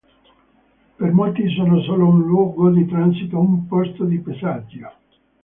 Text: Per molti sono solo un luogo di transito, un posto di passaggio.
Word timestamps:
Per 0.97 1.11
molti 1.13 1.47
sono 1.51 1.79
solo 1.83 2.07
un 2.07 2.25
luogo 2.25 2.71
di 2.71 2.87
transito, 2.87 3.37
un 3.39 3.67
posto 3.67 4.03
di 4.05 4.19
passaggio. 4.19 4.91